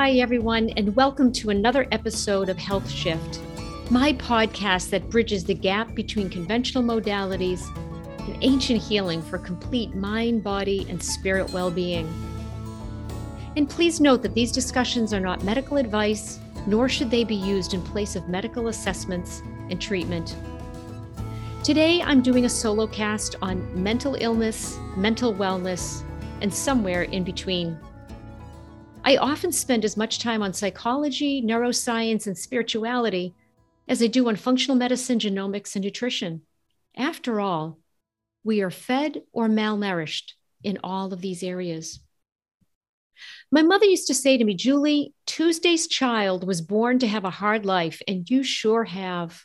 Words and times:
Hi, 0.00 0.12
everyone, 0.12 0.70
and 0.78 0.96
welcome 0.96 1.30
to 1.34 1.50
another 1.50 1.86
episode 1.92 2.48
of 2.48 2.56
Health 2.56 2.90
Shift, 2.90 3.38
my 3.90 4.14
podcast 4.14 4.88
that 4.88 5.10
bridges 5.10 5.44
the 5.44 5.52
gap 5.52 5.94
between 5.94 6.30
conventional 6.30 6.82
modalities 6.82 7.60
and 8.26 8.34
ancient 8.40 8.80
healing 8.80 9.20
for 9.20 9.36
complete 9.36 9.94
mind, 9.94 10.42
body, 10.42 10.86
and 10.88 11.02
spirit 11.02 11.50
well 11.50 11.70
being. 11.70 12.08
And 13.56 13.68
please 13.68 14.00
note 14.00 14.22
that 14.22 14.32
these 14.32 14.50
discussions 14.50 15.12
are 15.12 15.20
not 15.20 15.44
medical 15.44 15.76
advice, 15.76 16.38
nor 16.66 16.88
should 16.88 17.10
they 17.10 17.22
be 17.22 17.36
used 17.36 17.74
in 17.74 17.82
place 17.82 18.16
of 18.16 18.26
medical 18.26 18.68
assessments 18.68 19.42
and 19.68 19.78
treatment. 19.78 20.34
Today, 21.62 22.00
I'm 22.00 22.22
doing 22.22 22.46
a 22.46 22.48
solo 22.48 22.86
cast 22.86 23.36
on 23.42 23.82
mental 23.82 24.14
illness, 24.18 24.78
mental 24.96 25.34
wellness, 25.34 26.02
and 26.40 26.52
somewhere 26.52 27.02
in 27.02 27.22
between. 27.22 27.78
I 29.10 29.16
often 29.16 29.50
spend 29.50 29.84
as 29.84 29.96
much 29.96 30.20
time 30.20 30.40
on 30.40 30.52
psychology, 30.52 31.42
neuroscience, 31.42 32.28
and 32.28 32.38
spirituality 32.38 33.34
as 33.88 34.00
I 34.00 34.06
do 34.06 34.28
on 34.28 34.36
functional 34.36 34.76
medicine, 34.76 35.18
genomics, 35.18 35.74
and 35.74 35.84
nutrition. 35.84 36.42
After 36.96 37.40
all, 37.40 37.80
we 38.44 38.62
are 38.62 38.70
fed 38.70 39.22
or 39.32 39.48
malnourished 39.48 40.34
in 40.62 40.78
all 40.84 41.12
of 41.12 41.22
these 41.22 41.42
areas. 41.42 41.98
My 43.50 43.62
mother 43.62 43.84
used 43.84 44.06
to 44.06 44.14
say 44.14 44.38
to 44.38 44.44
me, 44.44 44.54
Julie, 44.54 45.12
Tuesday's 45.26 45.88
child 45.88 46.46
was 46.46 46.60
born 46.60 47.00
to 47.00 47.08
have 47.08 47.24
a 47.24 47.30
hard 47.30 47.66
life, 47.66 48.00
and 48.06 48.30
you 48.30 48.44
sure 48.44 48.84
have. 48.84 49.44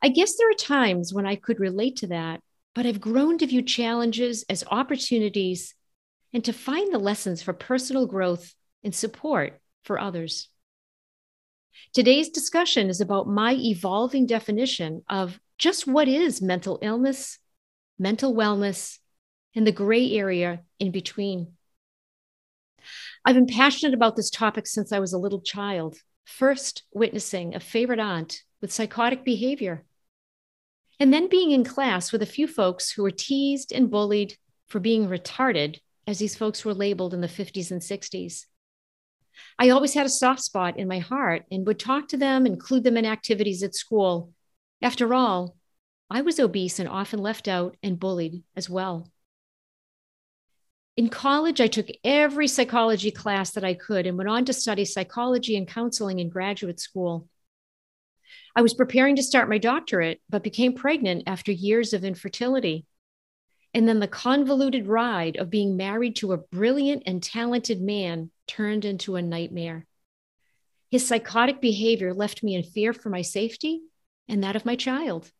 I 0.00 0.10
guess 0.10 0.36
there 0.36 0.48
are 0.48 0.54
times 0.54 1.12
when 1.12 1.26
I 1.26 1.34
could 1.34 1.58
relate 1.58 1.96
to 1.96 2.06
that, 2.06 2.40
but 2.72 2.86
I've 2.86 3.00
grown 3.00 3.38
to 3.38 3.48
view 3.48 3.62
challenges 3.62 4.44
as 4.48 4.62
opportunities 4.70 5.74
and 6.32 6.44
to 6.44 6.52
find 6.52 6.92
the 6.92 6.98
lessons 6.98 7.42
for 7.42 7.52
personal 7.52 8.06
growth 8.06 8.54
and 8.82 8.94
support 8.94 9.60
for 9.84 9.98
others. 9.98 10.48
Today's 11.92 12.30
discussion 12.30 12.88
is 12.88 13.00
about 13.00 13.28
my 13.28 13.54
evolving 13.54 14.26
definition 14.26 15.02
of 15.08 15.38
just 15.58 15.86
what 15.86 16.08
is 16.08 16.42
mental 16.42 16.78
illness, 16.82 17.38
mental 17.98 18.34
wellness, 18.34 18.98
and 19.54 19.66
the 19.66 19.72
gray 19.72 20.12
area 20.12 20.60
in 20.78 20.90
between. 20.90 21.52
I've 23.24 23.34
been 23.34 23.46
passionate 23.46 23.94
about 23.94 24.16
this 24.16 24.30
topic 24.30 24.66
since 24.66 24.92
I 24.92 24.98
was 24.98 25.12
a 25.12 25.18
little 25.18 25.40
child, 25.40 25.96
first 26.24 26.82
witnessing 26.92 27.54
a 27.54 27.60
favorite 27.60 28.00
aunt 28.00 28.42
with 28.60 28.72
psychotic 28.72 29.24
behavior, 29.24 29.84
and 30.98 31.12
then 31.12 31.28
being 31.28 31.50
in 31.50 31.64
class 31.64 32.12
with 32.12 32.22
a 32.22 32.26
few 32.26 32.46
folks 32.46 32.90
who 32.90 33.02
were 33.02 33.10
teased 33.10 33.72
and 33.72 33.90
bullied 33.90 34.36
for 34.66 34.80
being 34.80 35.08
retarded 35.08 35.78
as 36.06 36.18
these 36.18 36.36
folks 36.36 36.64
were 36.64 36.74
labeled 36.74 37.14
in 37.14 37.20
the 37.20 37.28
50s 37.28 37.70
and 37.70 37.80
60s. 37.80 38.46
I 39.58 39.70
always 39.70 39.94
had 39.94 40.06
a 40.06 40.10
soft 40.10 40.42
spot 40.42 40.78
in 40.78 40.88
my 40.88 40.98
heart 40.98 41.44
and 41.50 41.66
would 41.66 41.78
talk 41.78 42.08
to 42.08 42.16
them, 42.16 42.46
include 42.46 42.84
them 42.84 42.96
in 42.96 43.06
activities 43.06 43.62
at 43.62 43.74
school. 43.74 44.32
After 44.82 45.14
all, 45.14 45.56
I 46.10 46.22
was 46.22 46.38
obese 46.38 46.78
and 46.78 46.88
often 46.88 47.20
left 47.20 47.48
out 47.48 47.76
and 47.82 47.98
bullied 47.98 48.42
as 48.56 48.68
well. 48.68 49.10
In 50.96 51.08
college, 51.08 51.60
I 51.60 51.68
took 51.68 51.88
every 52.04 52.46
psychology 52.46 53.10
class 53.10 53.52
that 53.52 53.64
I 53.64 53.72
could 53.72 54.06
and 54.06 54.18
went 54.18 54.28
on 54.28 54.44
to 54.44 54.52
study 54.52 54.84
psychology 54.84 55.56
and 55.56 55.66
counseling 55.66 56.18
in 56.18 56.28
graduate 56.28 56.80
school. 56.80 57.28
I 58.54 58.60
was 58.60 58.74
preparing 58.74 59.16
to 59.16 59.22
start 59.22 59.48
my 59.48 59.56
doctorate, 59.56 60.20
but 60.28 60.42
became 60.42 60.74
pregnant 60.74 61.22
after 61.26 61.50
years 61.50 61.94
of 61.94 62.04
infertility 62.04 62.84
and 63.74 63.88
then 63.88 64.00
the 64.00 64.08
convoluted 64.08 64.86
ride 64.86 65.36
of 65.36 65.50
being 65.50 65.76
married 65.76 66.16
to 66.16 66.32
a 66.32 66.38
brilliant 66.38 67.02
and 67.06 67.22
talented 67.22 67.80
man 67.80 68.30
turned 68.46 68.84
into 68.84 69.16
a 69.16 69.22
nightmare. 69.22 69.86
His 70.90 71.06
psychotic 71.06 71.60
behavior 71.60 72.12
left 72.12 72.42
me 72.42 72.54
in 72.54 72.62
fear 72.62 72.92
for 72.92 73.08
my 73.08 73.22
safety 73.22 73.80
and 74.28 74.44
that 74.44 74.56
of 74.56 74.66
my 74.66 74.76
child. 74.76 75.30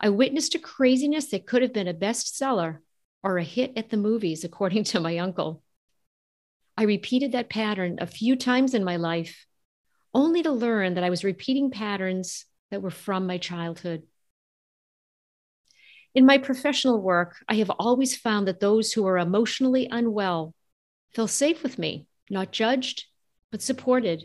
I 0.00 0.08
witnessed 0.08 0.54
a 0.54 0.58
craziness 0.58 1.26
that 1.26 1.46
could 1.46 1.62
have 1.62 1.72
been 1.72 1.88
a 1.88 1.94
bestseller 1.94 2.78
or 3.22 3.38
a 3.38 3.44
hit 3.44 3.72
at 3.76 3.90
the 3.90 3.96
movies, 3.96 4.44
according 4.44 4.84
to 4.84 5.00
my 5.00 5.18
uncle. 5.18 5.62
I 6.76 6.84
repeated 6.84 7.32
that 7.32 7.50
pattern 7.50 7.98
a 8.00 8.06
few 8.06 8.36
times 8.36 8.74
in 8.74 8.84
my 8.84 8.96
life, 8.96 9.46
only 10.14 10.42
to 10.42 10.50
learn 10.50 10.94
that 10.94 11.04
I 11.04 11.10
was 11.10 11.24
repeating 11.24 11.70
patterns 11.70 12.46
that 12.70 12.82
were 12.82 12.90
from 12.90 13.26
my 13.26 13.38
childhood. 13.38 14.04
In 16.18 16.26
my 16.26 16.36
professional 16.36 17.00
work, 17.00 17.36
I 17.48 17.54
have 17.58 17.70
always 17.70 18.16
found 18.16 18.48
that 18.48 18.58
those 18.58 18.92
who 18.92 19.06
are 19.06 19.18
emotionally 19.18 19.86
unwell 19.88 20.52
feel 21.14 21.28
safe 21.28 21.62
with 21.62 21.78
me, 21.78 22.08
not 22.28 22.50
judged, 22.50 23.04
but 23.52 23.62
supported. 23.62 24.24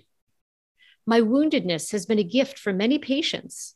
My 1.06 1.22
woundedness 1.22 1.92
has 1.92 2.08
been 2.08 2.18
a 2.18 2.24
gift 2.24 2.58
for 2.58 2.74
many 2.74 2.98
patients, 2.98 3.76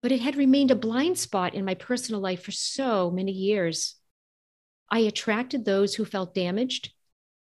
but 0.00 0.10
it 0.10 0.22
had 0.22 0.36
remained 0.36 0.70
a 0.70 0.74
blind 0.74 1.18
spot 1.18 1.54
in 1.54 1.66
my 1.66 1.74
personal 1.74 2.22
life 2.22 2.42
for 2.42 2.50
so 2.50 3.10
many 3.10 3.32
years. 3.32 3.96
I 4.90 5.00
attracted 5.00 5.66
those 5.66 5.94
who 5.94 6.06
felt 6.06 6.34
damaged, 6.34 6.94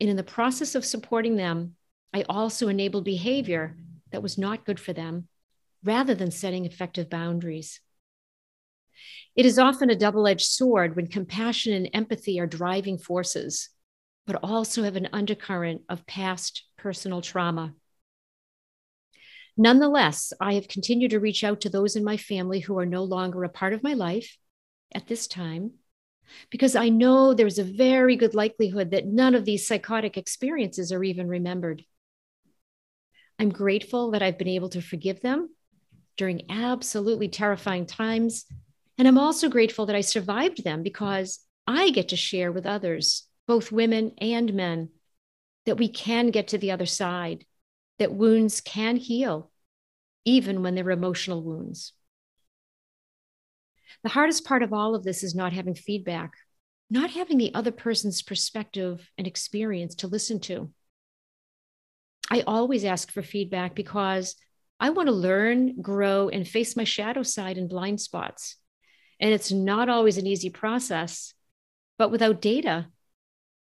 and 0.02 0.09
in 0.09 0.16
the 0.16 0.24
process 0.24 0.74
of 0.74 0.86
supporting 0.86 1.36
them, 1.36 1.76
I 2.16 2.26
also 2.28 2.68
enabled 2.68 3.06
behavior 3.06 3.78
that 4.12 4.24
was 4.24 4.40
not 4.40 4.66
good 4.66 4.80
for 4.80 4.91
them 4.91 5.28
rather 5.84 6.16
than 6.16 6.31
setting 6.31 6.66
effective 6.66 7.12
boundaries. 7.12 7.80
It 9.35 9.45
is 9.45 9.59
often 9.59 9.89
a 9.89 9.95
double 9.95 10.27
edged 10.27 10.47
sword 10.47 10.95
when 10.95 11.07
compassion 11.07 11.73
and 11.73 11.89
empathy 11.93 12.39
are 12.39 12.47
driving 12.47 12.97
forces, 12.97 13.69
but 14.25 14.39
also 14.43 14.83
have 14.83 14.95
an 14.95 15.09
undercurrent 15.13 15.81
of 15.89 16.05
past 16.05 16.63
personal 16.77 17.21
trauma. 17.21 17.73
Nonetheless, 19.57 20.31
I 20.39 20.53
have 20.53 20.67
continued 20.67 21.11
to 21.11 21.19
reach 21.19 21.43
out 21.43 21.61
to 21.61 21.69
those 21.69 21.95
in 21.95 22.03
my 22.03 22.17
family 22.17 22.59
who 22.59 22.79
are 22.79 22.85
no 22.85 23.03
longer 23.03 23.43
a 23.43 23.49
part 23.49 23.73
of 23.73 23.83
my 23.83 23.93
life 23.93 24.37
at 24.93 25.07
this 25.07 25.27
time, 25.27 25.71
because 26.49 26.75
I 26.75 26.89
know 26.89 27.33
there's 27.33 27.59
a 27.59 27.63
very 27.63 28.16
good 28.16 28.33
likelihood 28.33 28.91
that 28.91 29.05
none 29.05 29.35
of 29.35 29.45
these 29.45 29.67
psychotic 29.67 30.17
experiences 30.17 30.91
are 30.91 31.03
even 31.03 31.27
remembered. 31.27 31.83
I'm 33.37 33.49
grateful 33.49 34.11
that 34.11 34.21
I've 34.21 34.37
been 34.37 34.47
able 34.47 34.69
to 34.69 34.81
forgive 34.81 35.21
them 35.21 35.49
during 36.17 36.43
absolutely 36.49 37.29
terrifying 37.29 37.85
times 37.85 38.45
and 38.99 39.07
I'm 39.07 39.17
also 39.17 39.47
grateful 39.47 39.85
that 39.85 39.95
I 39.95 40.01
survived 40.01 40.65
them 40.65 40.83
because 40.83 41.39
I 41.65 41.89
get 41.91 42.09
to 42.09 42.17
share 42.17 42.51
with 42.51 42.65
others, 42.65 43.25
both 43.47 43.71
women 43.71 44.11
and 44.17 44.53
men, 44.53 44.89
that 45.65 45.77
we 45.77 45.87
can 45.87 46.31
get 46.31 46.49
to 46.49 46.57
the 46.57 46.71
other 46.71 46.85
side, 46.85 47.45
that 47.97 48.11
wounds 48.11 48.59
can 48.59 48.97
heal, 48.97 49.51
even 50.25 50.61
when 50.61 50.75
they're 50.75 50.91
emotional 50.91 51.41
wounds. 51.41 51.93
The 54.03 54.09
hardest 54.09 54.43
part 54.43 54.63
of 54.63 54.73
all 54.73 54.95
of 54.95 55.05
this 55.05 55.23
is 55.23 55.33
not 55.33 55.53
having 55.53 55.75
feedback, 55.75 56.33
not 56.89 57.11
having 57.11 57.37
the 57.37 57.55
other 57.55 57.71
person's 57.71 58.21
perspective 58.21 59.09
and 59.17 59.25
experience 59.25 59.95
to 59.95 60.07
listen 60.07 60.41
to. 60.41 60.71
I 62.29 62.43
always 62.45 62.83
ask 62.83 63.11
for 63.11 63.21
feedback 63.21 63.75
because 63.75 64.35
I 64.77 64.89
want 64.89 65.07
to 65.07 65.13
learn, 65.13 65.81
grow, 65.81 66.27
and 66.27 66.45
face 66.45 66.75
my 66.75 66.83
shadow 66.83 67.23
side 67.23 67.57
and 67.57 67.69
blind 67.69 68.01
spots. 68.01 68.57
And 69.19 69.34
it's 69.34 69.52
not 69.52 69.90
always 69.90 70.18
an 70.18 70.28
easy 70.28 70.50
process. 70.50 71.34
But 71.97 72.12
without 72.12 72.41
data, 72.41 72.88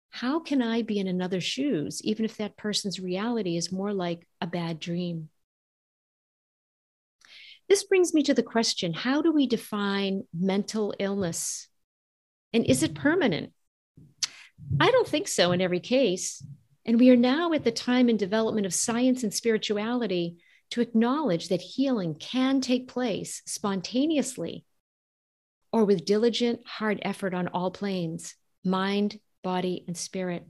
how 0.10 0.40
can 0.40 0.62
I 0.62 0.84
be 0.84 1.00
in 1.00 1.08
another's 1.08 1.44
shoes, 1.44 2.02
even 2.04 2.26
if 2.26 2.38
that 2.38 2.58
person's 2.58 3.00
reality 3.00 3.58
is 3.58 3.72
more 3.72 3.94
like 3.94 4.28
a 4.40 4.48
bad 4.48 4.80
dream? 4.80 5.30
This 7.68 7.84
brings 7.84 8.14
me 8.14 8.24
to 8.24 8.34
the 8.34 8.44
question 8.44 8.94
how 8.94 9.22
do 9.22 9.32
we 9.32 9.48
define 9.48 10.24
mental 10.34 10.94
illness? 11.00 11.68
And 12.54 12.66
is 12.66 12.84
it 12.84 12.96
permanent? 12.96 13.52
I 14.80 14.90
don't 14.92 15.08
think 15.08 15.28
so 15.28 15.52
in 15.52 15.62
every 15.62 15.80
case. 15.80 16.44
And 16.86 17.00
we 17.00 17.10
are 17.10 17.18
now 17.18 17.52
at 17.52 17.64
the 17.64 17.72
time 17.72 18.08
in 18.08 18.16
development 18.16 18.66
of 18.66 18.74
science 18.74 19.24
and 19.24 19.34
spirituality 19.34 20.38
to 20.72 20.82
acknowledge 20.82 21.50
that 21.50 21.62
healing 21.62 22.16
can 22.16 22.62
take 22.62 22.88
place 22.88 23.42
spontaneously 23.46 24.66
or 25.78 25.86
with 25.86 26.06
diligent, 26.06 26.60
hard 26.66 27.00
effort 27.04 27.36
on 27.36 27.48
all 27.50 27.70
planes 27.70 28.34
mind, 28.66 29.20
body, 29.44 29.84
and 29.86 29.96
spirit? 29.96 30.44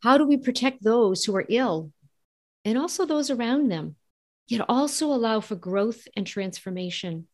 How 0.00 0.16
do 0.16 0.24
we 0.24 0.36
protect 0.36 0.84
those 0.84 1.24
who 1.24 1.34
are 1.34 1.44
ill 1.48 1.90
and 2.64 2.78
also 2.78 3.04
those 3.04 3.30
around 3.30 3.68
them, 3.68 3.96
yet 4.46 4.64
also 4.68 5.06
allow 5.06 5.40
for 5.40 5.56
growth 5.56 6.06
and 6.16 6.24
transformation? 6.24 7.26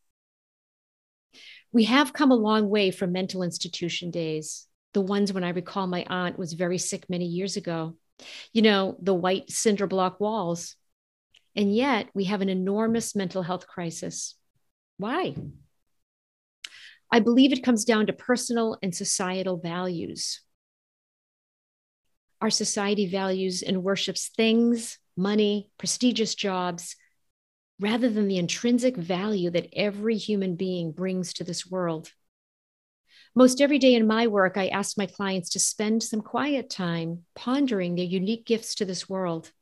We 1.73 1.85
have 1.85 2.15
come 2.15 2.31
a 2.31 2.37
long 2.37 2.71
way 2.71 2.91
from 2.91 3.13
mental 3.13 3.43
institution 3.43 4.11
days, 4.11 4.67
the 4.95 5.03
ones 5.03 5.31
when 5.31 5.45
I 5.45 5.51
recall 5.51 5.87
my 5.87 6.07
aunt 6.09 6.39
was 6.39 6.55
very 6.55 6.79
sick 6.79 7.05
many 7.11 7.27
years 7.27 7.59
ago. 7.59 7.99
You 8.55 8.63
know, 8.63 8.97
the 9.03 9.13
white 9.13 9.51
cinder 9.51 9.87
block 9.87 10.21
walls. 10.21 10.75
And 11.55 11.77
yet 11.77 12.09
we 12.15 12.25
have 12.25 12.41
an 12.41 12.49
enormous 12.49 13.15
mental 13.15 13.43
health 13.43 13.67
crisis. 13.67 14.37
Why? 14.97 15.35
I 17.11 17.21
believe 17.21 17.53
it 17.53 17.63
comes 17.63 17.85
down 17.85 18.07
to 18.07 18.13
personal 18.13 18.79
and 18.83 18.95
societal 18.95 19.57
values. 19.57 20.41
Our 22.41 22.51
society 22.51 23.07
values 23.07 23.63
and 23.63 23.83
worships 23.83 24.29
things, 24.29 24.99
money, 25.17 25.71
prestigious 25.79 26.35
jobs, 26.35 26.97
rather 27.81 28.11
than 28.11 28.29
the 28.29 28.39
intrinsic 28.39 28.97
value 28.97 29.51
that 29.51 29.69
every 29.73 30.17
human 30.17 30.57
being 30.57 30.93
brings 30.93 31.33
to 31.35 31.45
this 31.45 31.67
world. 31.67 32.13
Most 33.35 33.61
every 33.61 33.79
day 33.79 33.95
in 33.95 34.07
my 34.07 34.27
work, 34.27 34.57
I 34.57 34.69
ask 34.69 34.99
my 34.99 35.07
clients 35.07 35.51
to 35.51 35.59
spend 35.59 36.03
some 36.03 36.21
quiet 36.21 36.71
time 36.71 37.25
pondering 37.35 37.95
their 37.95 38.05
unique 38.05 38.47
gifts 38.47 38.75
to 38.77 38.85
this 38.85 39.09
world. 39.09 39.53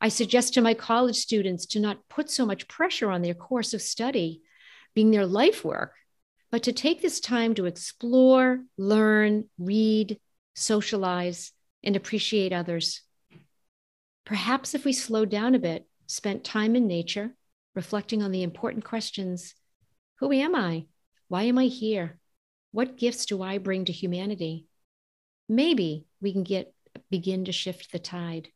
I 0.00 0.08
suggest 0.08 0.54
to 0.54 0.60
my 0.60 0.74
college 0.74 1.16
students 1.16 1.66
to 1.66 1.80
not 1.80 2.08
put 2.08 2.30
so 2.30 2.46
much 2.46 2.68
pressure 2.68 3.10
on 3.10 3.22
their 3.22 3.34
course 3.34 3.74
of 3.74 3.82
study, 3.82 4.42
being 4.94 5.10
their 5.10 5.26
life 5.26 5.64
work, 5.64 5.94
but 6.50 6.62
to 6.64 6.72
take 6.72 7.02
this 7.02 7.20
time 7.20 7.54
to 7.54 7.66
explore, 7.66 8.60
learn, 8.76 9.44
read, 9.58 10.18
socialize, 10.54 11.52
and 11.82 11.94
appreciate 11.96 12.52
others. 12.52 13.02
Perhaps 14.24 14.74
if 14.74 14.84
we 14.84 14.92
slowed 14.92 15.30
down 15.30 15.54
a 15.54 15.58
bit, 15.58 15.86
spent 16.06 16.44
time 16.44 16.74
in 16.74 16.86
nature, 16.86 17.34
reflecting 17.74 18.22
on 18.22 18.32
the 18.32 18.42
important 18.42 18.84
questions 18.84 19.54
Who 20.20 20.32
am 20.32 20.54
I? 20.54 20.86
Why 21.28 21.44
am 21.44 21.58
I 21.58 21.64
here? 21.64 22.18
What 22.72 22.96
gifts 22.96 23.26
do 23.26 23.42
I 23.42 23.58
bring 23.58 23.84
to 23.84 23.92
humanity? 23.92 24.66
Maybe 25.48 26.06
we 26.20 26.32
can 26.32 26.42
get 26.42 26.74
begin 27.10 27.44
to 27.44 27.52
shift 27.52 27.92
the 27.92 27.98
tide. 27.98 28.48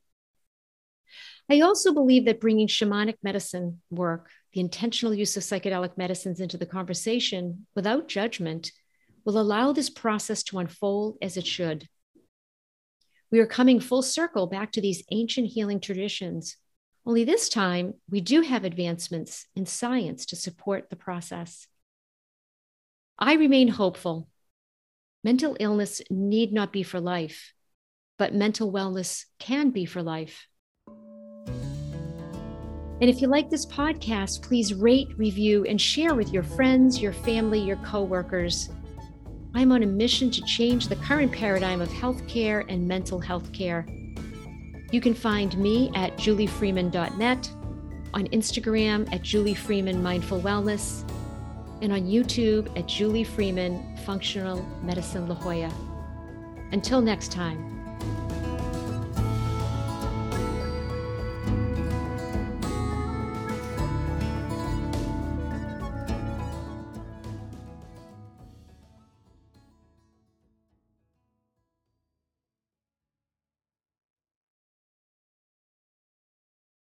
I 1.51 1.61
also 1.61 1.93
believe 1.93 2.25
that 2.25 2.41
bringing 2.41 2.69
shamanic 2.69 3.17
medicine 3.23 3.81
work, 3.91 4.31
the 4.53 4.61
intentional 4.61 5.15
use 5.15 5.37
of 5.37 5.43
psychedelic 5.43 5.97
medicines 5.97 6.41
into 6.41 6.59
the 6.59 6.67
conversation 6.67 7.67
without 7.75 8.09
judgment, 8.09 8.73
will 9.25 9.39
allow 9.39 9.73
this 9.73 9.89
process 9.89 10.43
to 10.43 10.59
unfold 10.59 11.17
as 11.23 11.37
it 11.37 11.47
should. 11.47 11.89
We 13.31 13.39
are 13.41 13.47
coming 13.47 13.81
full 13.81 14.03
circle 14.03 14.47
back 14.47 14.73
to 14.73 14.81
these 14.81 15.05
ancient 15.11 15.49
healing 15.49 15.81
traditions, 15.81 16.57
only 17.05 17.25
this 17.25 17.49
time 17.49 17.95
we 18.09 18.21
do 18.21 18.43
have 18.43 18.65
advancements 18.65 19.47
in 19.57 19.67
science 19.67 20.27
to 20.27 20.37
support 20.37 20.89
the 20.89 20.97
process. 20.97 21.67
I 23.19 23.35
remain 23.35 23.69
hopeful. 23.69 24.29
Mental 25.25 25.57
illness 25.59 26.03
need 26.11 26.53
not 26.53 26.73
be 26.73 26.83
for 26.83 27.01
life, 27.01 27.55
but 28.19 28.35
mental 28.35 28.73
wellness 28.73 29.25
can 29.39 29.71
be 29.71 29.85
for 29.85 30.03
life. 30.03 30.47
And 33.03 33.11
if 33.11 33.21
you 33.21 33.27
like 33.27 33.51
this 33.51 33.67
podcast, 33.67 34.43
please 34.43 34.73
rate, 34.73 35.09
review, 35.17 35.65
and 35.65 35.81
share 35.81 36.15
with 36.15 36.33
your 36.33 36.45
friends, 36.45 37.01
your 37.01 37.13
family, 37.13 37.59
your 37.59 37.79
coworkers. 37.79 38.69
I'm 39.57 39.73
on 39.73 39.83
a 39.83 39.87
mission 39.87 40.31
to 40.31 40.41
change 40.43 40.87
the 40.87 40.95
current 40.95 41.33
paradigm 41.33 41.81
of 41.81 41.89
healthcare 41.89 42.65
and 42.69 42.87
mental 42.87 43.19
health 43.19 43.53
care. 43.53 43.85
You 44.93 45.01
can 45.01 45.15
find 45.15 45.59
me 45.59 45.91
at 45.97 46.17
juliefreeman.net, 46.17 47.51
on 48.15 48.29
Instagram 48.29 49.13
at 49.13 49.23
Julie 49.23 49.55
Freeman 49.55 50.01
Mindful 50.01 50.41
Wellness, 50.41 51.03
and 51.83 51.93
on 51.93 52.03
YouTube 52.03 52.69
at 52.79 52.87
Julie 52.87 53.25
Freeman 53.25 53.97
Functional 54.07 54.65
Medicine 54.85 55.29
La 55.29 55.35
Jolla. 55.35 55.73
Until 56.71 57.01
next 57.01 57.33
time. 57.33 57.82